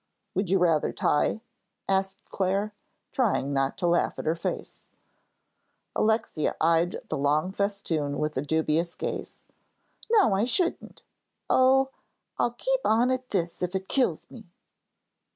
[0.33, 1.41] "Would you rather tie?"
[1.87, 2.73] asked Clare,
[3.11, 4.87] trying not to laugh at her face.
[5.95, 9.43] Alexia eyed the long festoon with a dubious gaze.
[10.11, 11.03] "No, I shouldn't.
[11.51, 11.91] Oh,
[12.39, 14.47] I'll keep on at this if it kills me."